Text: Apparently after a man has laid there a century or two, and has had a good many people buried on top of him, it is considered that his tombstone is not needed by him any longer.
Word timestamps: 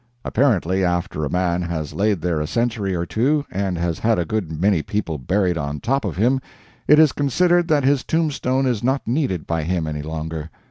Apparently 0.25 0.83
after 0.83 1.23
a 1.23 1.29
man 1.29 1.61
has 1.61 1.93
laid 1.93 2.21
there 2.21 2.41
a 2.41 2.47
century 2.47 2.95
or 2.95 3.05
two, 3.05 3.45
and 3.51 3.77
has 3.77 3.99
had 3.99 4.17
a 4.17 4.25
good 4.25 4.51
many 4.59 4.81
people 4.81 5.19
buried 5.19 5.59
on 5.59 5.79
top 5.79 6.05
of 6.05 6.17
him, 6.17 6.41
it 6.87 6.97
is 6.97 7.11
considered 7.11 7.67
that 7.67 7.83
his 7.83 8.03
tombstone 8.03 8.65
is 8.65 8.83
not 8.83 9.07
needed 9.07 9.45
by 9.45 9.61
him 9.61 9.85
any 9.85 10.01
longer. 10.01 10.49